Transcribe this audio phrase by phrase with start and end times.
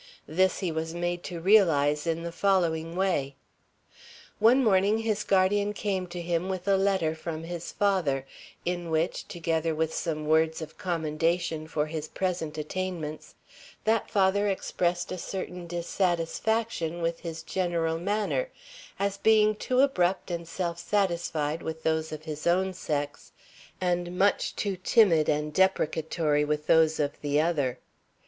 [0.25, 3.35] This he was made to realize in the following way:
[4.39, 8.25] One morning his guardian came to him with a letter from his father,
[8.65, 13.35] in which, together with some words of commendation for his present attainments,
[13.83, 18.49] that father expressed a certain dissatisfaction with his general manner
[18.97, 23.33] as being too abrupt and self satisfied with those of his own sex,
[23.79, 27.77] and much too timid and deprecatory with those of the other.